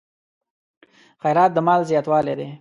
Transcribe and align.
خیرات 1.21 1.51
د 1.53 1.57
مال 1.67 1.81
زیاتوالی 1.89 2.33
دی. 2.39 2.49